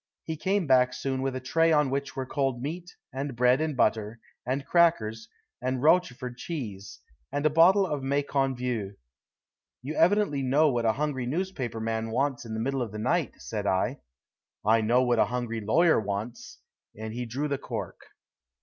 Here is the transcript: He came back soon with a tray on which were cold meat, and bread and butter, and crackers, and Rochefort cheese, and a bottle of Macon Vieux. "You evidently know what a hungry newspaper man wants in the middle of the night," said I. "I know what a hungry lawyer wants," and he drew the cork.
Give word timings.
He 0.23 0.35
came 0.35 0.65
back 0.65 0.93
soon 0.93 1.21
with 1.21 1.35
a 1.35 1.39
tray 1.39 1.71
on 1.71 1.91
which 1.91 2.15
were 2.15 2.25
cold 2.25 2.59
meat, 2.59 2.95
and 3.13 3.35
bread 3.35 3.61
and 3.61 3.77
butter, 3.77 4.19
and 4.47 4.65
crackers, 4.65 5.29
and 5.61 5.83
Rochefort 5.83 6.37
cheese, 6.37 7.01
and 7.31 7.45
a 7.45 7.51
bottle 7.51 7.85
of 7.85 8.01
Macon 8.01 8.55
Vieux. 8.55 8.95
"You 9.83 9.93
evidently 9.93 10.41
know 10.41 10.69
what 10.71 10.87
a 10.87 10.93
hungry 10.93 11.27
newspaper 11.27 11.79
man 11.79 12.09
wants 12.09 12.45
in 12.45 12.55
the 12.55 12.59
middle 12.59 12.81
of 12.81 12.91
the 12.91 12.97
night," 12.97 13.35
said 13.37 13.67
I. 13.67 13.99
"I 14.65 14.81
know 14.81 15.03
what 15.03 15.19
a 15.19 15.25
hungry 15.25 15.61
lawyer 15.61 15.99
wants," 15.99 16.57
and 16.97 17.13
he 17.13 17.27
drew 17.27 17.47
the 17.47 17.59
cork. 17.59 18.01